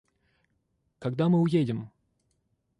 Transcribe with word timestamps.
Когда 0.97 1.29
мы 1.29 1.39
уедем? 1.41 1.91